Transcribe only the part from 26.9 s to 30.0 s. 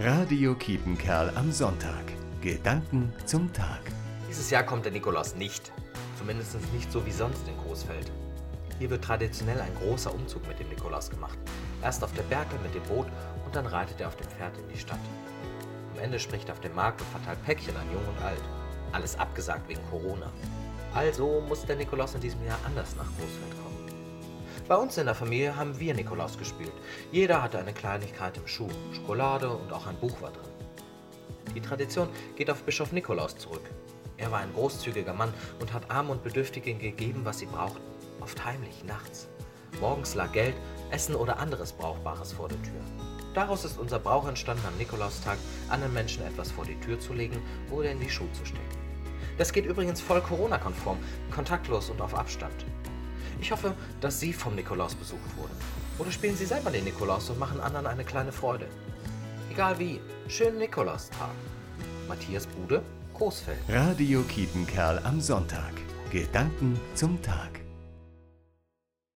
Jeder hatte eine Kleinigkeit im Schuh, Schokolade und auch ein